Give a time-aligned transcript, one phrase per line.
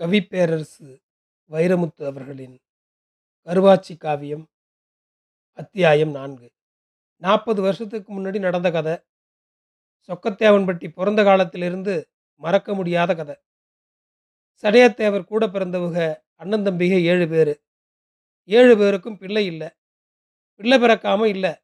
[0.00, 0.98] கவிப்பேரரசு
[1.50, 2.58] வைரமுத்து அவர்களின்
[3.44, 4.48] கருவாச்சி காவியம்
[5.52, 6.50] அத்தியாயம் நான்கு.
[7.16, 8.94] நாற்பது வருஷத்துக்கு முன்னாடி நடந்த கதை.
[10.06, 13.36] சொக்கத்தேவன்பட்டி பிறந்த காலத்திலிருந்து மறக்க முடியாத கதை.
[14.62, 17.60] சடையத்தேவர் கூட பிறந்தவங்க அண்ணன் தம்பிக ஏழு பேர்.
[18.44, 19.68] ஏழு பேருக்கும் பிள்ளை இல்லை.
[20.54, 21.54] பிள்ளை பிறக்காம இல்லை.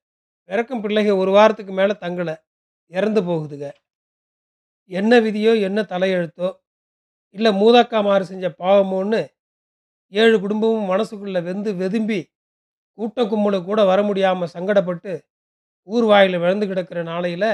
[0.44, 2.36] பிறக்கும் பிள்ளைக ஒரு வாரத்துக்கு மேலே தங்கலை.
[2.86, 3.72] இறந்து போகுதுங்க
[4.90, 6.48] என்ன விதியோ என்ன தலையெழுத்தோ
[7.36, 9.20] இல்லை மூதாக்காமாறு செஞ்ச பாவமோன்னு
[10.12, 12.20] ஏழு குடும்பமும் மனசுக்குள்ளே வெந்து வெதும்பி
[12.98, 15.12] கூட்ட கும்பலு கூட வர முடியாமல் சங்கடப்பட்டு
[15.88, 17.50] ஊர் வாயில் விழுந்து கிடக்கிற நாளையில்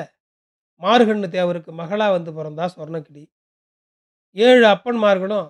[0.81, 3.25] மார்கண்ணு தேவருக்கு மகளாக வந்து பிறந்தா சொர்ணக்கிடி
[4.37, 5.49] ஏழு அப்பன்மார்களும்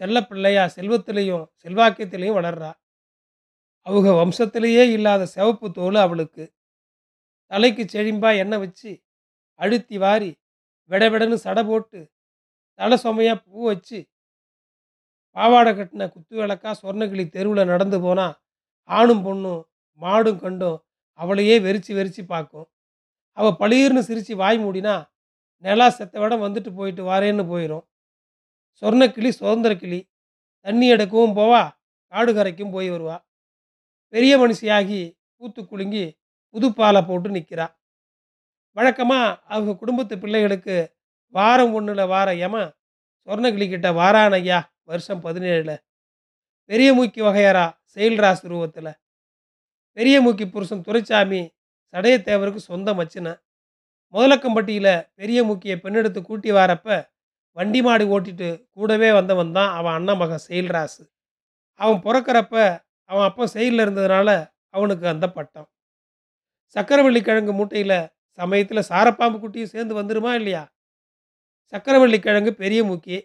[0.00, 2.70] செல்லப்பிள்ளையா செல்வத்திலையும் செல்வாக்கியத்திலையும் வளர்றா.
[3.86, 6.44] அவங்க வம்சத்திலேயே இல்லாத சிவப்பு தோல் அவளுக்கு.
[7.52, 8.90] தலைக்கு செழிம்பா எண்ணெய் வச்சு
[9.60, 10.30] அழுத்தி வாரி
[10.90, 12.00] விடவிடன்னு சடை போட்டு
[12.78, 13.98] தலை சுமையாக பூ வச்சு
[15.36, 18.34] பாவாடை கட்டின குத்து விளக்கா சொர்ணக்கிளி தெருவில் நடந்து போனால்
[18.88, 19.62] ஆணும் பொண்ணும்
[20.00, 20.78] மாடும் கண்டும்
[21.18, 22.66] அவளையே வெறிச்சு வெறிச்சு பார்க்கும்.
[23.38, 24.94] அவள் பளீர்னு சிரித்து வாய் மூடினா
[25.64, 27.84] நிலா செத்த விடம் வந்துட்டு போயிட்டு வாரேன்னு போயிடும்
[28.82, 30.00] சொர்ணக்கிளி சுதந்திர கிளி.
[30.66, 31.62] தண்ணி எடுக்கவும் போவா
[32.12, 33.16] காடு கரைக்கும் போய் வருவா.
[34.12, 35.00] பெரிய மனுஷியாகி
[35.36, 36.04] பூத்து குலுங்கி
[36.54, 37.66] புதுப்பாலை போட்டு நிற்கிறா
[38.76, 40.76] வழக்கமாக அவங்க குடும்பத்து பிள்ளைகளுக்கு
[41.34, 42.70] வாரம் ஒன்றில் வார யமன்
[43.28, 44.58] சொர்ணகிளிக்கிட்ட வாரான் ஐயா
[44.90, 45.76] வருஷம் பதினேழில்.
[46.70, 48.92] பெரிய மூக்கி வகையரா செயல்ராஸ் உருவத்தில்
[49.96, 51.40] பெரிய மூக்கி புருஷன் துரைச்சாமி
[51.94, 53.26] சடையத்தேவருக்கு சொந்த மச்சின
[54.14, 56.88] முதலக்கம்பட்டியில் பெரிய மூக்கியை பெண்ணெடுத்து கூட்டி வாரப்ப
[57.56, 61.02] வண்டி மாடு ஓட்டிட்டு கூடவே வந்தவன் தான் அவன் அண்ணன் மகன் செயல்ராசு.
[61.80, 62.54] அவன் பிறக்கிறப்ப
[63.10, 64.28] அவன் அப்போ செயலில் இருந்ததுனால
[64.70, 65.68] அவனுக்கு அந்த பட்டம்.
[66.76, 67.98] சக்கரவள்ளி கிழங்கு மூட்டையில்
[68.38, 70.62] சமயத்தில் சாரப்பாம்பு குட்டியும் சேர்ந்து வந்துருமா இல்லையா?
[71.72, 73.16] சக்கரவள்ளி கிழங்கு பெரிய மூக்கி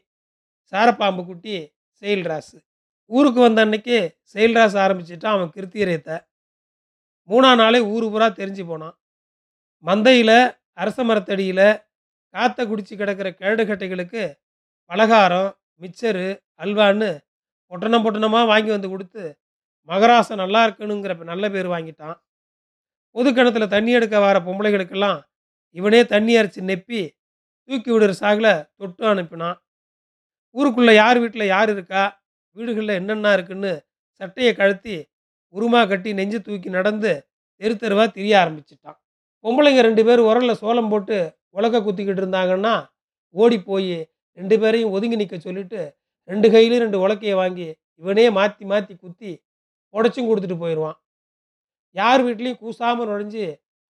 [0.74, 1.56] சாரப்பாம்பு குட்டி
[2.02, 2.58] செயல்ராசு
[3.12, 3.98] ஊருக்கு வந்த அன்னைக்கு
[4.34, 6.18] செயல்ராசு ஆரம்பிச்சிட்டான் அவன் கிருத்தியரத்தை
[7.30, 8.96] மூணாம் நாளே ஊரு பூரா தெரிஞ்சு போனான்.
[9.86, 10.38] மந்தையில்
[10.74, 11.68] அரச மரத்தடியில்
[12.34, 14.24] காற்றை குடிச்சு கிடக்கிற கிழடுகட்டைகளுக்கு
[14.92, 15.50] பலகாரம்
[15.82, 16.28] மிச்சரு
[16.64, 17.10] அல்வான்னு
[17.72, 19.24] பொட்டணம் பொட்டணமாக வாங்கி வந்து கொடுத்து
[19.90, 22.18] மகராசம் நல்லா இருக்கணுங்கிற நல்ல பேர் வாங்கிட்டான்.
[23.16, 25.20] பொது கிணத்துல தண்ணி எடுக்க வர பொம்பளைகளுக்கெல்லாம்
[25.76, 27.02] இவனே தண்ணி அரைச்சி நெப்பி
[27.70, 29.58] தூக்கி விடுற சாகில் தொட்டு அனுப்பினான்
[30.56, 32.04] ஊருக்குள்ளே யார் வீட்டில் யார் இருக்கா
[32.58, 33.74] வீடுகளில் என்னென்ன இருக்குன்னு
[34.22, 34.96] சட்டையை கழுத்தி
[35.54, 37.12] உருமா கட்டி நெஞ்சு தூக்கி நடந்து
[37.62, 38.98] தெரு தெருவாக திரிய ஆரம்பிச்சிட்டான்.
[39.46, 41.18] பொம்பளைங்க ரெண்டு பேர் உரலில் சோளம் போட்டு
[41.52, 42.74] உலக குத்திக்கிட்டு இருந்தாங்கன்னா
[43.36, 43.96] ஓடி போய்
[44.38, 45.82] ரெண்டு பேரையும் ஒதுங்கி நிற்க சொல்லிட்டு
[46.30, 49.32] ரெண்டு கையிலையும் ரெண்டு உலக்கையை வாங்கி இவனே மாற்றி மாற்றி குத்தி
[49.94, 50.98] உடச்சும் கொடுத்துட்டு போயிடுவான்
[51.96, 53.46] யார் வீட்லேயும் கூசாமல் நுழைஞ்சு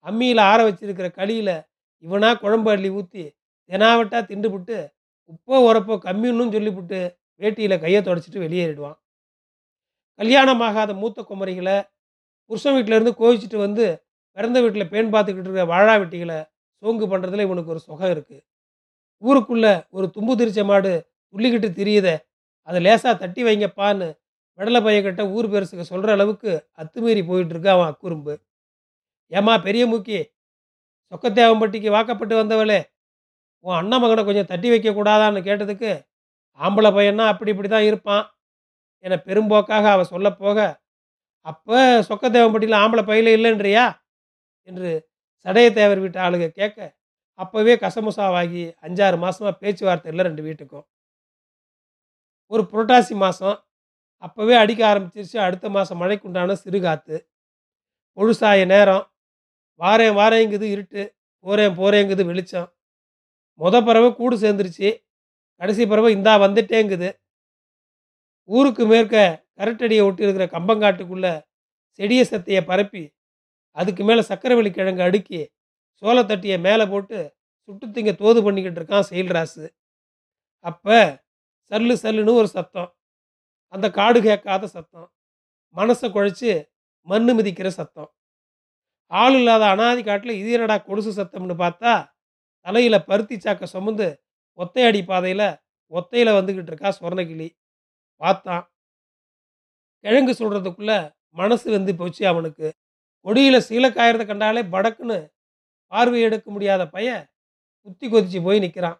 [0.06, 1.54] அம்மியில் ஆற வச்சிருக்கிற களியில்
[2.04, 3.24] இவனாக குழம்பு அள்ளி ஊற்றி
[3.70, 4.76] தெனாவட்டா திண்டுபிட்டு
[5.32, 7.00] உப்போ உரப்போ கம்மின்னு சொல்லிவிட்டு
[7.40, 8.98] வேட்டியில் கையை தொடச்சிட்டு வெளியேறிடுவான்.
[10.18, 11.76] கல்யாணமாகாத மூத்த குமரிகளை
[12.50, 13.84] புருஷன் வீட்டிலேருந்து கோவிச்சிட்டு வந்து
[14.36, 16.38] பிறந்த வீட்டில் பேன் பார்த்துக்கிட்டு இருக்கிற வாழா வெட்டிகளை
[16.82, 18.42] சோங்கு பண்ணுறதுல இவனுக்கு ஒரு சுகம் இருக்குது
[19.22, 20.92] ஊருக்குள்ளே ஒரு தும்பு திரிச்ச மாடு
[21.34, 22.14] துள்ளிக்கிட்டு திரியுதே
[22.68, 24.08] அதை லேசாக தட்டி வைங்கப்பான்னு
[24.58, 28.34] விடலை பையக்கிட்ட ஊர் பெருசுக்கு சொல்கிற அளவுக்கு அத்துமீறி போயிட்டுருக்கு அவன் அக்குறும்பு.
[29.32, 30.18] ஏமா பெரிய மூக்கி
[31.12, 32.80] சொக்கத்தேவம்பட்டிக்கு வாக்கப்பட்டு வந்தவளே
[33.64, 35.90] உன் அண்ணன் மகனை கொஞ்சம் தட்டி வைக்கக்கூடாதான்னு கேட்டதுக்கு
[36.60, 38.24] ஆம்பளை பையனா அப்படி இப்படி தான் இருப்பான்
[39.04, 40.58] என பெரும்போக்காக அவள் சொல்ல போக
[41.46, 41.76] அப்போ
[42.08, 43.84] சொக்கத்தேவம்பட்டியில் ஆம்பளை பையில இல்லைன்றியா?
[44.68, 44.90] என்று
[45.46, 46.78] சடையத்தேவர் வீட்டு ஆளுங்க கேட்க
[47.38, 50.86] அப்போவே கசமுசாவாகி அஞ்சாறு மாதமாக பேச்சுவார்த்தை இல்லை ரெண்டு வீட்டுக்கும்.
[52.52, 53.58] ஒரு புரட்டாசி மாதம்
[54.22, 57.16] அப்போவே அடிக்க ஆரம்பிச்சிருச்சு அடுத்த மாதம் மழைக்குண்டான சிறுகாத்து.
[58.18, 59.04] பொழுசாய நேரம்
[59.80, 61.02] வாரேன் வாரேங்குது இருட்டு
[61.44, 62.68] போகிறேன் போகிறேங்குது வெளிச்சம்.
[63.60, 64.88] முத பறவை கூடு சேர்ந்துருச்சு.
[65.60, 67.08] கடைசி பறவை இந்தா வந்துட்டேங்குது.
[68.48, 69.16] ஊருக்கு மேற்க
[69.60, 71.32] கரட்டடியை ஒட்டி இருக்கிற கம்பங்காட்டுக்குள்ளே
[71.98, 73.02] செடிய சத்தையை பரப்பி
[73.76, 75.40] அதுக்கு மேலே சக்கரவள்ளி கிழங்கு அடுக்கி
[76.02, 77.18] சோளத்தட்டியை மேலே போட்டு
[77.68, 79.64] சுட்டு திங்க தோது பண்ணிக்கிட்டு இருக்கான் செயல்ராசு
[80.64, 80.96] அப்போ
[81.70, 82.88] சல்லு சல்லுன்னு ஒரு சத்தம்.
[83.74, 85.08] அந்த காடு கேட்காத சத்தம்.
[85.76, 86.50] மனசை குழைச்சி
[87.08, 88.10] மண்ணு மிதிக்கிற சத்தம்.
[89.10, 91.92] ஆள் இல்லாத அனாதி காட்டில் இது என்னடா கொலுசு சத்தம்னு பார்த்தா
[92.66, 94.08] தலையில் பருத்தி சாக்க சுமந்து
[94.58, 95.48] ஒத்தையடி பாதையில்
[95.92, 97.48] ஒத்தையில் வந்துக்கிட்டு இருக்கா சொர்ணகிளி.
[98.20, 98.64] பார்த்தான்
[100.04, 100.92] கிழங்கு சொல்கிறதுக்குள்ள
[101.40, 102.68] மனசு வெந்து போச்சு அவனுக்கு.
[103.26, 105.18] கொடியில் சீலை காயறதை கண்டாலே படக்குன்னு
[105.92, 107.24] பார்வை எடுக்க முடியாத பையன்
[107.86, 108.98] குத்தி கொதிச்சு போய் நிற்கிறான்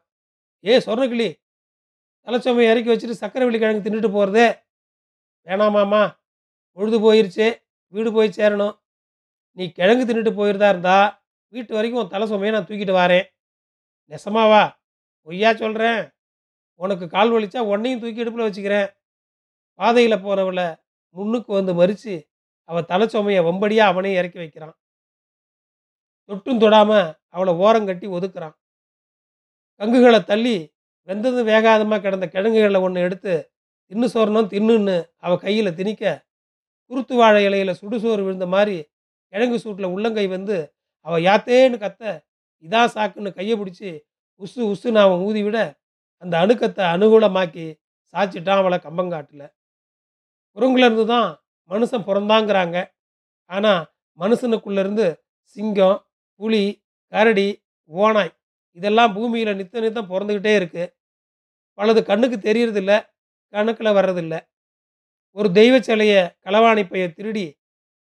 [0.64, 1.28] ஏ சொர்ணகிளி
[2.26, 4.48] தலைச்சொம்மை இறக்கி வச்சுட்டு சக்கரை வெள்ளி கிழங்கு தின்னுட்டு போகிறதே
[5.46, 6.02] வேணாமாம்மா
[6.76, 7.46] பொழுது போயிருச்சு
[7.94, 8.74] வீடு போய் சேரணும்.
[9.58, 10.98] நீ கிழங்கு தின்னுட்டு போயிருந்தா இருந்தா
[11.54, 13.26] வீட்டு வரைக்கும் உன் தலை சுமையை நான் தூக்கிட்டு வரேன்.
[14.10, 14.62] நெசமாவா?
[15.26, 16.02] பொய்யா சொல்கிறேன்
[16.80, 18.88] உனக்கு கால் வலிச்சா உன்னையும் தூக்கி இடுப்பில் வச்சுக்கிறேன்.
[19.78, 20.68] பாதையில் போனவளை
[21.16, 22.14] முன்னுக்கு வந்து மறித்து
[22.68, 24.76] அவள் தலைச்சுமையை வம்படியாக அவனையும் இறக்கி வைக்கிறான்.
[26.30, 28.56] தொட்டும் தொடாமல் அவளை ஓரங்கட்டி ஒதுக்குறான்.
[29.80, 30.56] கங்குகளை தள்ளி
[31.08, 33.34] வெந்ததும் வேகாதமாக கிடந்த கிழங்குகளை ஒன்று எடுத்து
[33.92, 36.04] தின்னு சோறணும் தின்னுன்னு அவள் கையில் திணிக்க
[36.90, 38.76] குருத்து வாழை இலையில் சுடுசோறு விழுந்த மாதிரி
[39.32, 40.56] கிழங்கு சூட்டில் உள்ளங்கை வந்து
[41.06, 42.12] அவள் யாத்தேன்னு கத்த
[42.64, 43.90] இதா சாக்குன்னு கையை பிடிச்சி
[44.40, 45.58] உசு உசுன்னு அவன் ஊதி விட
[46.22, 47.66] அந்த அணுக்கத்தை அனுகூலமாக்கி
[48.14, 49.46] சாய்ச்சிட்டான் அவளை கம்பங்காட்டில்.
[50.56, 51.28] குரங்குலேருந்து தான்
[51.70, 52.76] மனுஷன் பிறந்தாங்கிறாங்க.
[53.50, 53.82] ஆனால்
[54.18, 55.06] மனுஷனுக்குள்ளேருந்து
[55.56, 55.98] சிங்கம்
[56.40, 56.64] புலி
[57.12, 57.48] கரடி
[57.90, 58.32] ஓனாய்
[58.76, 60.92] இதெல்லாம் பூமியில் நித்த நித்தம் பிறந்துக்கிட்டே இருக்குது
[61.78, 62.92] பலது கண்ணுக்கு தெரியறதில்ல
[63.54, 64.34] கணக்கில் வர்றதில்ல.
[65.36, 67.46] ஒரு தெய்வ சிலையை களவாணிப்பையை திருடி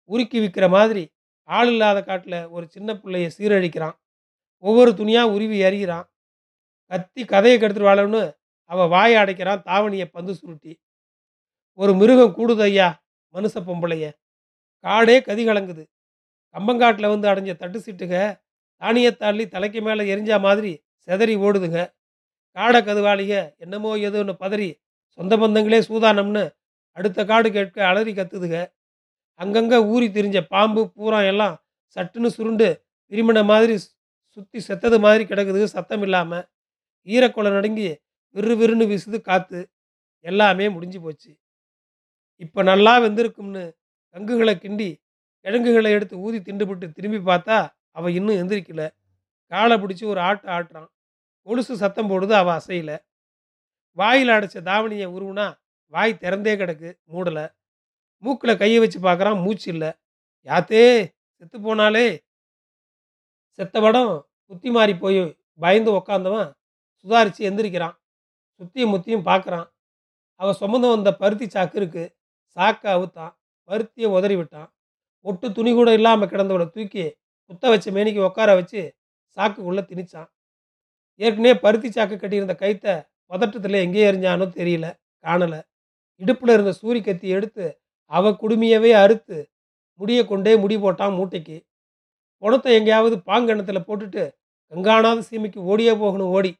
[0.09, 1.03] உருக்கி விற்கிற மாதிரி
[1.49, 3.95] ஆள் இல்லாத காட்டில் ஒரு சின்ன பிள்ளைய சீரழிக்கிறான்.
[4.63, 6.07] ஒவ்வொரு துணியாக உருவி எறிகிறான்.
[6.91, 8.23] கத்தி கதையை கெடுத்துட்டு வாழணும்னு
[8.71, 10.73] அவள் வாயை அடைக்கிறான் தாவணியை பந்து சுருட்டி.
[11.79, 12.87] ஒரு மிருகம் கூடுது ஐயா
[13.33, 14.05] மனுஷ பொம்பளைய.
[14.85, 15.83] காடே கதி கலங்குது.
[16.55, 18.13] கம்பங்காட்டில் வந்து அடைஞ்ச தட்டு சிட்டுக
[18.81, 20.71] தானியத்தாள்ளி தலைக்கு மேலே எரிஞ்சா மாதிரி
[21.07, 21.79] செதறி ஓடுதுங்க
[22.57, 23.33] காடை கதுவாளிக
[23.63, 24.69] என்னமோ எதுன்னு பதறி
[25.17, 26.43] சொந்த பந்தங்களே சூதானம்னு
[26.97, 28.55] அடுத்த காடு கேட்க அலறி கத்துதுக.
[29.39, 31.55] அங்கங்கே ஊறி திரிஞ்ச பாம்பு பூரம் எல்லாம்
[31.95, 32.67] சட்டுன்னு சுருண்டு
[33.11, 33.75] விரும்பின மாதிரி
[34.37, 36.45] சுற்றி செத்தது மாதிரி கிடக்குது சத்தம் இல்லாமல்
[37.07, 37.87] ஈரக்குளம் நடுங்கி
[38.35, 39.59] விறு விறுன்னு வீசுது காற்று
[40.25, 41.31] எல்லாமே முடிஞ்சு போச்சு.
[42.43, 43.63] இப்போ நல்லா வெந்திருக்கும்னு
[44.15, 44.89] கங்குகளை கிண்டி
[45.45, 47.57] கிழங்குகளை எடுத்து ஊதி திண்டுபிட்டு திரும்பி பார்த்தா
[47.97, 48.83] அவள் இன்னும் எந்திரிக்கல.
[49.51, 50.89] காலை பிடிச்சி ஒரு ஆட்டை ஆட்டுறான்.
[51.47, 52.91] கொலுசு சத்தம் போடுது அவள் அசையில.
[53.97, 55.47] வாயில் அடைச்ச தாவணியை உருவுனா
[55.93, 57.45] வாய் திறந்தே கிடக்கு மூடலை.
[58.23, 59.91] மூக்கில் கையை வச்சு பார்க்குறான் மூச்சு இல்லை.
[60.47, 60.83] யாத்தே
[61.37, 62.07] செத்து போனாலே
[63.59, 64.11] செத்த படம்
[64.49, 65.17] குத்தி மாறி போய்
[65.63, 66.49] பயந்து உக்காந்தவன்
[66.99, 67.95] சுதாரித்து எந்திரிக்கிறான்.
[68.59, 69.67] சுற்றியும் முத்தியும் பார்க்குறான்
[70.39, 72.03] அவள் சுமந்து வந்த பருத்தி சாக்கு இருக்கு.
[72.57, 73.33] சாக்கை அவுத்தான்
[73.69, 74.69] பருத்தியை உதறி விட்டான்.
[75.25, 77.05] ஒட்டு துணி கூட இல்லாமல் கிடந்தவளை தூக்கி
[77.51, 78.81] குத்த வச்ச மேனிக்கு உட்கார வச்சு
[79.37, 80.29] சாக்குக்குள்ளே திணிச்சான்.
[81.19, 82.93] ஏற்கனவே பருத்தி சாக்கு கட்டியிருந்த கைத்தை
[83.31, 84.87] பதட்டத்தில் எங்கே எரிஞ்சானோ தெரியல
[85.23, 85.59] காணலை.
[86.21, 87.65] இடுப்பில் இருந்த சூரி கத்தி எடுத்து
[88.11, 89.37] அவ குடுமியவே அறுத்து
[89.99, 91.57] முடியை கொண்டே முடி போட்டான் மூட்டைக்கு.
[92.43, 94.23] குணத்தை எங்கேயாவது பாங்கணத்தில் போட்டுட்டு
[94.69, 96.51] கங்கானாத சீமைக்கு ஓடியே போகணும் ஓடி.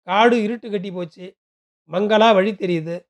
[0.00, 1.36] காடு இருட்டு கட்டி போச்சு.
[1.84, 3.00] மங்களாக வழி தெரியுது.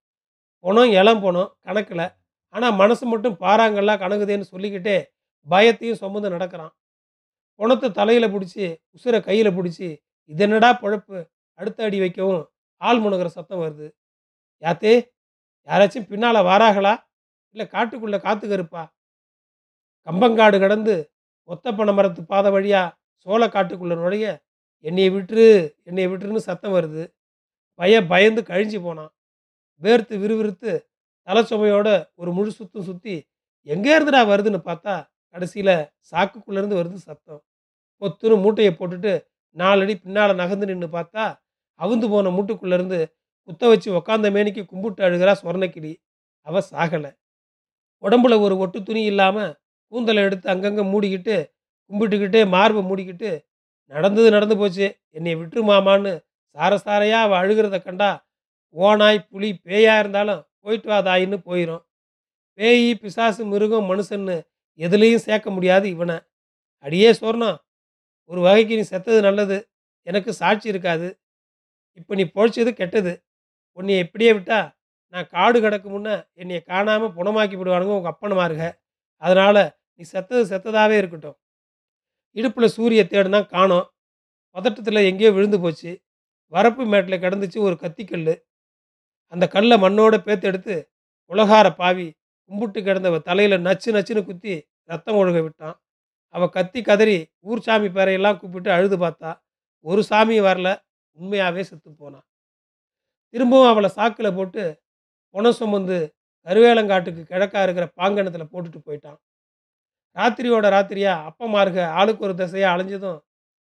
[0.59, 2.13] பணம் இளம் பணம் கணக்கில்.
[2.49, 4.97] ஆனால் மனசு மட்டும் பாறாங்கல்லாம் கணக்குதேன்னு சொல்லிக்கிட்டே
[5.51, 6.73] பயத்தையும் சுமந்து நடக்கிறான்.
[7.55, 8.65] பணத்தை தலையில் பிடிச்சி
[8.97, 9.89] உசுரை கையில் பிடிச்சி
[10.31, 11.19] இதென்னடா என்னடா பொழப்பு?
[11.55, 13.89] அடுத்த அடி வைக்கவும் ஆள் முணுகிற சத்தம் வருது.
[14.63, 14.95] யாத்தே
[15.69, 16.95] யாராச்சும் பின்னால் வாராகளா?
[17.51, 18.83] இல்லை காட்டுக்குள்ளே காத்து கருப்பா?
[20.07, 21.12] கம்பங்காடு கடந்து
[21.49, 22.89] ஒத்த பனை மரத்து பாதை வழியாக
[23.27, 24.27] சோள காட்டுக்குள்ளே நுழைய
[24.85, 25.47] என்னையை விட்டுரு
[25.89, 27.03] என்னையை விட்டுருன்னு சத்தம் வருது.
[27.81, 29.13] பய பயந்து கழிஞ்சு போனான்.
[29.83, 30.73] வேர்த்து விறுவிறுத்து
[31.29, 31.89] தலை சுமையோட
[32.21, 33.15] ஒரு முழு சுத்தும் சுற்றி
[33.67, 34.95] எங்கே இருந்துடா வருதுன்னு பார்த்தா
[35.35, 35.75] கடைசியில்
[36.11, 37.41] சாக்குக்குள்ளேருந்து வருது சத்தம்.
[38.03, 39.13] பொத்துன்னு மூட்டையை போட்டுட்டு
[39.57, 41.25] நாலடி பின்னால் நகர்ந்து நின்று பார்த்தா
[41.81, 42.99] அவுந்து போன மூட்டுக்குள்ளேருந்து
[43.49, 45.93] குத்த வச்சு உக்காந்த மேனிக்கு கும்பிட்டு அழுகிறா சொர்ணக்கிளி.
[46.47, 47.11] அவ சாகலை.
[48.05, 49.53] உடம்புல ஒரு ஒட்டு துணி இல்லாமல்
[49.93, 51.37] கூந்தலை எடுத்து அங்கங்கே மூடிக்கிட்டு
[51.91, 53.31] கும்பிட்டுக்கிட்டே மார்பை மூடிக்கிட்டு
[53.93, 54.87] நடந்தது நடந்து போச்சு.
[55.17, 56.13] என்னை விட்டுரு மாமான்னு
[56.57, 58.11] சார சாரையாக அவள் அழுகிறத கண்டா
[58.75, 61.83] ஓனாய் புலி பேயாக இருந்தாலும் போயிட்டு வா தாயின்னு போயிடும்
[62.59, 64.37] பேய் பிசாசு மிருகம் மனுஷன்னு
[64.79, 66.17] எதுலேயும் சேர்க்க முடியாது இவனை.
[66.85, 67.59] அடியே சொர்ணம்.
[68.31, 69.59] ஒரு வகைக்கு நீ செத்தது நல்லது.
[70.07, 71.09] எனக்கு சாட்சி இருக்காது.
[71.99, 73.13] இப்போ நீ பொழைச்சது கெட்டது.
[73.79, 74.61] உன்னை இப்படியே விட்டா
[75.15, 78.67] நான் காடு கிடக்கு முன்னே என்னை காணாமல் புணமாக்கி விடுவானுங்க உங்கள் அப்பனமாருங்க
[79.23, 79.63] அதனால்
[80.01, 81.37] நீ செத்தது செத்ததாகவே இருக்கட்டும்.
[82.37, 83.87] இடுப்பில் சூரிய தேடுனா காணோம்.
[84.57, 85.93] பதட்டத்தில் எங்கேயோ விழுந்து போச்சு.
[86.53, 88.35] வரப்பு மேட்டில் கிடந்துச்சு ஒரு கத்திக்கல்
[89.33, 90.75] அந்த கல்லை மண்ணோட பேத்தெடுத்து
[91.31, 92.07] உலகார பாவி
[92.51, 94.55] கும்பிட்டு கிடந்தவ தலையில் நச்சு நச்சுன்னு குத்தி
[94.91, 95.77] ரத்தம் ஒழுக விட்டான்.
[96.35, 97.17] அவள் கத்தி கதறி
[97.49, 99.31] ஊர் சாமி பேரையெல்லாம் கூப்பிட்டு அழுது பார்த்தா
[99.87, 100.69] ஒரு சாமி வரல.
[101.19, 102.27] உண்மையாகவே செத்து போனான்
[103.35, 104.63] திரும்பவும் அவளை சாக்கில் போட்டு
[105.35, 105.99] புனம் சுமந்து
[106.47, 109.19] கருவேலங்காட்டுக்கு கிழக்கா இருக்கிற பாங்கணத்தில் போட்டுட்டு போயிட்டான்.
[110.17, 111.13] ராத்திரியோட ராத்திரியா?
[111.29, 113.21] அப்பமாருக ஆளுக்கு ஒரு திசையாக அலைஞ்சதும்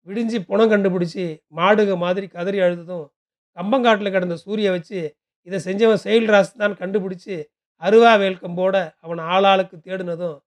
[0.07, 1.23] விடிஞ்சு புனம் கண்டுபிடிச்சி
[1.59, 3.05] மாடுக மாதிரி கதறி அழுததும்
[3.57, 4.99] கம்பங்காட்டில் கிடந்த சூரிய வச்சு
[5.47, 7.35] இதை செஞ்சவன் செயல்ராசு தான் கண்டுபிடிச்சி
[7.81, 8.75] அருவா வேல்கம்போட
[9.05, 10.37] அவன் ஆளாளுக்கு தேடினதும்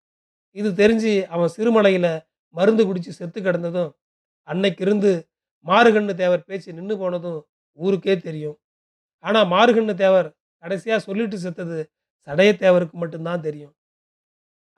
[0.57, 2.13] இது தெரிஞ்சு அவன் சிறுமலையில்
[2.55, 3.91] மருந்து குடித்து செத்து கிடந்ததும்
[4.49, 5.11] அன்னைக்கு இருந்து
[5.67, 7.41] மாறுகண்ணு தேவர் பேச்சு நின்று போனதும்
[7.79, 8.57] ஊருக்கே தெரியும்.
[9.25, 10.29] ஆனால் மாறுகண்ணு தேவர்
[10.63, 11.79] கடைசியாக சொல்லிட்டு செத்தது
[12.29, 13.73] சடையத்தேவருக்கு மட்டும்தான் தெரியும்.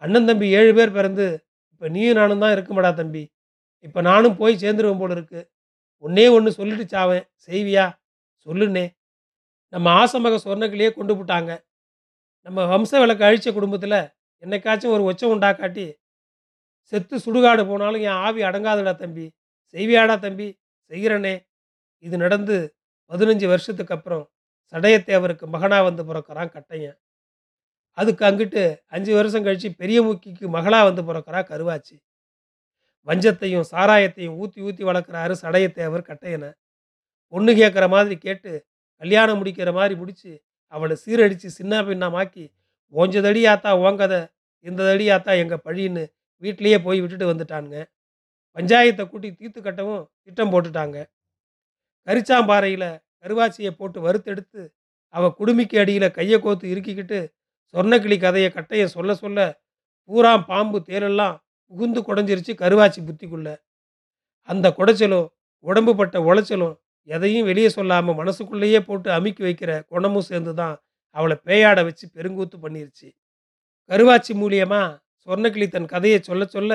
[0.02, 1.26] அண்ணன் தம்பி ஏழு பேர் பிறந்து
[1.72, 3.22] இப்போ நீயும் நானும் தான் இருக்குமாடா தம்பி.
[3.86, 5.40] இப்போ நானும் போய் சேர்ந்துருவேன் போல இருக்கு.
[6.04, 7.86] ஒன்னே ஒன்று சொல்லிட்டு சாவேன் செய்வியா?
[8.46, 8.84] சொல்லுண்ணே.
[9.72, 11.52] நம்ம ஆசமக சொர்ணக்கிளியே கொண்டு போட்டாங்க.
[12.46, 13.98] நம்ம வம்ச விளக்கு அழிச்ச குடும்பத்தில்
[14.42, 15.86] என்னைக்காச்சும் ஒரு ஒச்சம் உண்டாக்காட்டி
[16.92, 19.26] செத்து சுடுகாடு போனாலும் என் ஆவி அடங்காதுடா தம்பி.
[19.74, 20.48] செய்வியாடா தம்பி?
[20.90, 21.34] செய்கிறனே.
[22.04, 22.56] இது நடந்து
[23.10, 24.24] பதினஞ்சு வருஷத்துக்கு அப்புறம்
[24.72, 26.98] சடையத்தேவருக்கு மகனாக வந்து பிறக்கிறான் கட்டையன்.
[27.98, 28.62] அதுக்கு அங்கிட்டு
[28.94, 31.96] அஞ்சு வருஷம் கழித்து பெரிய மூக்கிக்கு மகளாக வந்து பிறக்கிறா கருவாச்சி.
[33.08, 36.50] வஞ்சத்தையும் சாராயத்தையும் ஊற்றி ஊற்றி வளர்க்குறாரு சடையத்தேவர் கட்டையனை.
[37.32, 38.52] பொண்ணு கேட்குற மாதிரி கேட்டு
[39.02, 40.32] கல்யாணம் முடிக்கிற மாதிரி முடித்து
[40.74, 42.44] அவளை சீரடித்து சின்ன பின்னமாக்கி
[42.94, 44.20] ஓஞ்சதடி ஆத்தா ஓங்கதை
[44.64, 46.04] இந்த தடி ஆத்தா எங்கள் பழின்னு
[46.42, 47.78] வீட்லேயே போய் விட்டுட்டு வந்துட்டானுங்க.
[48.56, 50.96] பஞ்சாயத்தை கூட்டி தீர்த்து கட்டவும் திட்டம் போட்டுட்டாங்க.
[52.08, 52.88] கரிச்சாம்பாறையில்
[53.22, 54.62] கருவாச்சியை போட்டு வறுத்தெடுத்து
[55.14, 57.18] அவள் குடுமிக்கு அடியில் கையை கோத்து இறுக்கிக்கிட்டு
[57.74, 59.38] சொர்ணக்கிளி கதையை கட்டையை சொல்ல சொல்ல
[60.10, 61.36] பூரா பாம்பு தேலெல்லாம்
[61.72, 63.48] புகுந்து குடஞ்சிருச்சு கருவாச்சி புத்திக்குள்ள.
[64.48, 65.26] அந்த குடைச்சலும்
[65.66, 66.74] உடம்பு பட்ட உளைச்சலும்
[67.08, 70.74] எதையும் வெளியே சொல்லாமல் மனசுக்குள்ளேயே போட்டு அமுக்கி வைக்கிற குணமும் சேர்ந்து தான்
[71.16, 73.08] அவளை பேயாட வச்சு பெருங்கூத்து பண்ணிருச்சு.
[73.90, 74.82] கருவாச்சி மூலியமா
[75.28, 76.72] சொர்ணக்கிளி தன் கதையை சொல்ல சொல்ல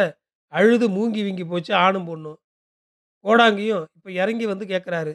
[0.54, 2.38] அழுது மூங்கி வீங்கி போச்சு ஆணும் பொண்ணும்.
[3.26, 5.14] கோடாங்கியும் இப்போ இறங்கி வந்து கேட்குறாரு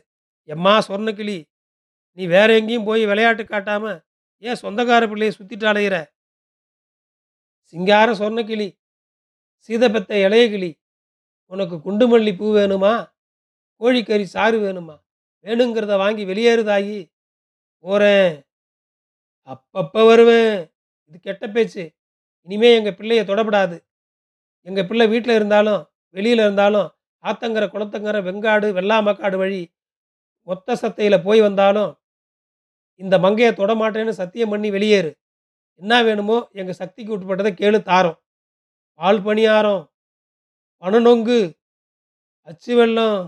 [0.49, 1.39] எம்மா சொர்ணக்கிளி
[2.19, 3.85] நீ வேற எங்கேயும் போய் விளையாட்டு காட்டாம
[4.43, 5.97] ஏன் சொந்தக்கார பிள்ளையை சுத்திட்டு அலையிற?
[7.65, 8.69] சிங்கார சொர்ணக்கிளி
[9.69, 10.71] சீதபெத்த இளைய கிளி
[11.45, 13.13] உனக்கு குண்டுமல்லி பூ வேணுமா?
[13.81, 14.97] கோழிக்கறி சாறு வேணுமா?
[15.45, 17.13] வேணுங்கிறத வாங்கி வெளியேறுதாயி
[17.77, 18.35] போகிறேன்
[19.47, 20.73] அப்பப்போ வருவேன்.
[21.05, 21.85] இது கெட்ட பேச்சு.
[22.43, 23.77] இனிமே எங்கள் பிள்ளைய தொடப்படாது.
[24.61, 26.89] எங்கள் பிள்ளை வீட்டில் இருந்தாலும் வெளியில் இருந்தாலும்
[27.25, 29.63] ஆத்தங்கரை குளத்தங்கரை வெங்காடு வெள்ளாமக்காடு வழி
[30.49, 31.91] ஒத்த சத்தையில் போய் வந்தாலும்
[33.03, 35.11] இந்த மங்கையை தொடமாட்டேன்னு சத்தியம் பண்ணி வெளியேறு.
[35.75, 38.19] என்ன வேணுமோ எங்கள் சக்திக்கு உட்பட்டதை கேளு தாரோம்.
[38.95, 39.83] பால் பணியாரம்
[40.83, 41.39] பணநொங்கு
[42.49, 43.19] அச்சு வெல்லம்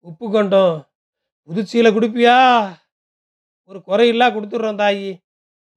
[0.00, 0.74] உப்பு கொண்டோம்
[1.48, 2.36] புதுச்சியில் கொடுப்பியா?
[3.64, 5.10] ஒரு குறையில்லா கொடுத்துட்றோம் தாயி.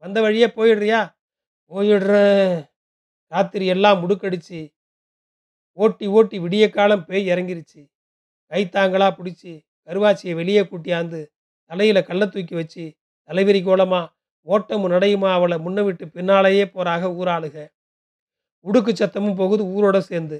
[0.03, 0.99] வந்த வழியே போயிடுறியா?
[1.71, 2.53] போயிடுறேன்.
[3.31, 4.59] ராத்திரி எல்லாம் முடுக்கடிச்சு
[5.77, 7.81] ஓட்டி ஓட்டி விடிய காலம் பேய் இறங்கிருச்சு.
[8.51, 9.51] கைத்தாங்களாக பிடிச்சி
[9.87, 11.19] கருவாச்சியை வெளியே கூட்டியாந்து
[11.71, 12.85] தலையில் கல்லை தூக்கி வச்சு
[13.29, 14.01] தலைவிரி கோலமா
[14.47, 17.57] ஓட்டமும் நடையுமா அவளை முன்ன விட்டு பின்னாலேயே போறாக ஊராளுக.
[18.65, 20.37] உடுக்கு சத்தமும் போகுது ஊரோட சேர்ந்து.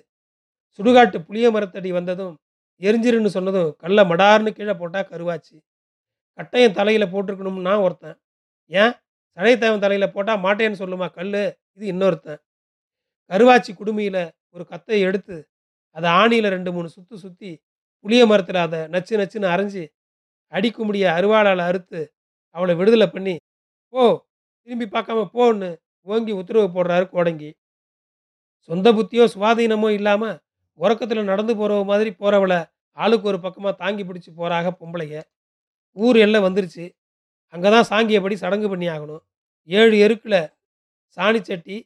[0.79, 2.34] சுடுகாட்டு புளிய மரத்தடி வந்ததும்
[2.81, 5.55] எரிஞ்சிருன்னு சொன்னதும் கல்லை மடார்னு கீழே போட்டா கருவாச்சு.
[6.39, 8.17] கட்டையும் தலையில் போட்டிருக்கணும்னா ஒருத்தன்.
[8.72, 8.93] ஏன்?
[9.38, 11.34] சடைத்தேவன் தலையில் போட்டால் மாட்டேன்னு சொல்லுமா கல்
[11.75, 12.39] இது இன்னொருத்தன்.
[13.31, 14.22] கருவாச்சி குடுமியில்
[14.55, 15.36] ஒரு கத்தை எடுத்து
[15.96, 17.51] அதை ஆணியில் ரெண்டு மூணு சுற்றி சுற்றி
[18.05, 19.84] புளிய மரத்தில் அதை நச்சு நச்சுன்னு அரைஞ்சி
[20.53, 22.01] அடிக்கும்படிய அருவாளால் அறுத்து
[22.56, 23.36] அவளை விடுதலை பண்ணி
[23.94, 24.03] போ
[24.68, 25.70] திரும்பி பார்க்காம போன்னு
[26.08, 27.50] ஓங்கி உத்தரவு போடுறாரு கோடங்கி.
[28.70, 30.36] சொந்த புத்தியோ சுவாதீனமோ இல்லாமல்
[30.79, 32.60] உறக்கத்தில் நடந்து போகிற மாதிரி போகிறவளை
[32.98, 35.18] ஆளுக்கு ஒரு பக்கமாக தாங்கி பிடிச்சி போகிறாக பொம்பளைங்க
[35.98, 36.86] ஊர் எல்லாம் வந்துருச்சு.
[37.53, 39.22] அங்கே தான் சாங்கியபடி சடங்கு பண்ணி ஆகணும்.
[39.70, 40.39] ஏழு எருக்கில்
[41.18, 41.77] சாணிச்சட்டி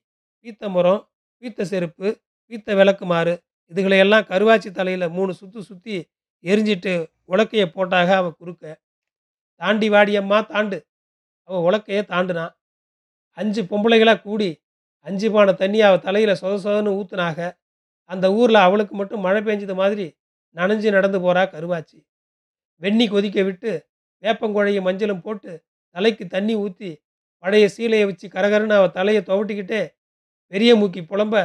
[0.46, 1.01] பீத்த மரம்
[1.41, 2.08] பீத்த செருப்பு
[2.51, 3.34] பீத்த விளக்குமாறு
[3.72, 5.96] இதுகளையெல்லாம் கருவாச்சி தலையில் மூணு சுற்று சுற்றி
[6.43, 6.93] எரிஞ்சிட்டு
[7.34, 8.65] உலக்கையை போட்டாக அவள் குறுக்க.
[9.63, 10.77] தாண்டி வாடியம்மா தாண்டு.
[11.50, 12.53] அவள் உலக்கையை தாண்டுனான்
[13.38, 14.50] அஞ்சு பொம்பளைகளாக கூடி
[15.05, 17.39] அஞ்சு பானை தண்ணி அவள் தலையில் சொத சொதன்னு ஊற்றுனாக
[18.10, 20.05] அந்த ஊரில் அவளுக்கு மட்டும் மழை பெஞ்சது மாதிரி
[20.55, 21.98] நனைஞ்சு நடந்து போகிறா கருவாச்சி.
[22.82, 23.72] வெந்நி கொதிக்க விட்டு
[24.24, 25.51] வேப்பங்குழையும் மஞ்சளும் போட்டு
[25.96, 26.91] தலைக்கு தண்ணி ஊற்றி
[27.43, 29.82] பழைய சீலையை வச்சு கரகரன்னு அவள் தலையை துவட்டிக்கிட்டே
[30.51, 31.36] பெரிய மூக்கி புலம்ப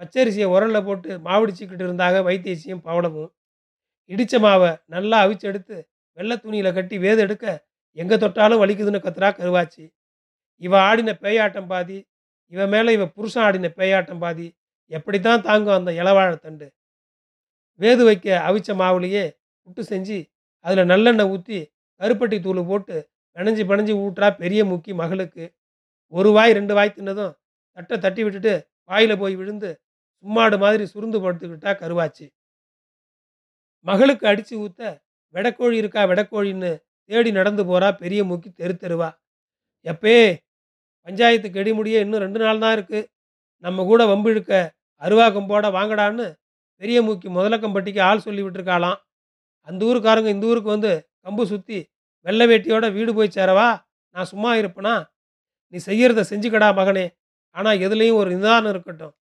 [0.00, 3.30] பச்சரிசியை உரலில் போட்டு மாவடிச்சிக்கிட்டு இருந்தாங்க வைத்தியசியும் பவளமும்.
[4.10, 5.76] இடித்த மாவை நல்லா அவிச்செடுத்து
[6.18, 7.46] வெள்ளை துணியில் கட்டி வேது எடுக்க
[7.96, 9.84] எங்கே தொட்டாலும் வலிக்குதுன்னு கத்துறா கருவாச்சி.
[10.62, 11.98] இவ ஆடின பேயாட்டம் பாதி
[12.52, 14.46] இவ மேலே இவ புருஷன் ஆடின பேயாட்டம் பாதி
[14.90, 16.66] எப்படித்தான் தாங்கும் அந்த இளவாழைத்தண்டு
[17.80, 19.24] வேது வைக்க அவிச்ச மாவுலேயே
[19.66, 20.18] புட்டு செஞ்சு
[20.64, 21.58] அதில் நல்லெண்ணெய் ஊற்றி
[22.00, 22.96] கருப்பட்டி தூள் போட்டு
[23.36, 25.44] பிணைஞ்சு பிணைஞ்சு ஊட்டுறா பெரிய முக்கி மகளுக்கு.
[26.12, 27.32] ஒரு வாய் ரெண்டு வாய் தின்னதும்
[27.76, 28.54] தட்டை தட்டி விட்டுட்டு
[28.90, 29.70] வாயில் போய் விழுந்து
[30.24, 32.26] சும்மாடு மாதிரி சுருந்து படுத்துக்கிட்டா கருவாச்சு.
[33.86, 34.82] மகளுக்கு அடித்து ஊற்ற
[35.34, 36.02] வெடக்கோழி இருக்கா?
[36.10, 36.70] வெடக்கோழின்னு
[37.10, 39.08] தேடி நடந்து போகிறா பெரிய மூக்கி தெரு தெருவா.
[39.86, 40.16] எப்பே
[41.06, 43.08] பஞ்சாயத்து கெடி முடிய இன்னும் ரெண்டு நாள் தான் இருக்குது
[43.64, 44.52] நம்ம கூட வம்பிழுக்க
[45.02, 46.26] அருவா கம்போட வாங்கடான்னு
[46.82, 48.98] பெரிய மூக்கி முதலக்கம்பட்டிக்கு ஆள் சொல்லி விட்டுருக்காளாம்.
[49.68, 50.92] அந்த ஊருக்காரங்க இந்த ஊருக்கு வந்து
[51.26, 51.78] கம்பு சுற்றி
[52.26, 53.68] வெள்ளை வேட்டியோட வீடு போய் சேரவா?
[54.14, 54.94] நான் சும்மா இருப்பேனா?
[55.72, 57.06] நீ செய்யறத செஞ்சுக்கடா மகனே.
[57.56, 59.14] ஆனால் எதுலேயும் ஒரு நிதானம் இருக்கட்டும்.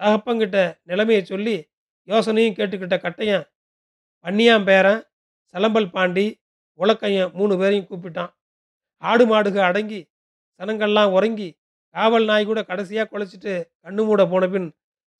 [0.00, 0.58] தகப்பங்கிட்ட
[0.90, 1.56] நிலைமையை சொல்லி
[2.08, 3.44] யோசனையும் கேட்டுக்கிட்ட கட்டையன்
[4.24, 5.02] பண்ணியாம் பேரன்
[5.54, 6.26] சலம்பல் பாண்டி
[6.80, 8.32] உலக்கையன் மூணு பேரையும் கூப்பிட்டான்.
[9.02, 10.00] ஆடு மாடுக அடங்கி
[10.60, 11.48] சனங்கள்லாம் உறங்கி
[11.94, 13.52] காவல் நாய் கூட கடைசியாக குலைச்சிட்டு
[13.84, 14.68] கண்ணு மூட போன பின்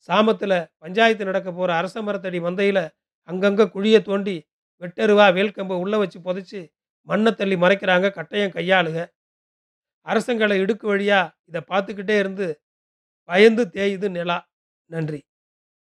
[0.08, 2.84] சாமத்தில் பஞ்சாயத்து நடக்க போகிற அரச மரத்தடி மந்தையில்
[3.28, 4.36] அங்கங்கே குழியை தோண்டி
[4.82, 6.60] வெட்டருவா வேல்கம்பை உள்ளே வச்சு புதைச்சி
[7.08, 8.98] மண்ணை தள்ளி மறைக்கிறாங்க கட்டையம் கையாளுக.
[10.06, 12.46] அரசங்களை இடுக்கு வழியாக இதை பார்த்துக்கிட்டே இருந்து
[13.28, 14.38] பயந்து தேயுது நிலா.
[14.90, 15.20] நன்றி.